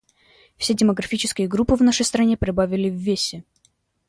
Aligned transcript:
Все 0.57 0.73
демографические 0.73 1.47
группы 1.47 1.75
в 1.75 1.83
нашей 1.83 2.05
стране 2.07 2.35
прибавили 2.35 2.89
в 2.89 2.95
весе. 2.95 3.43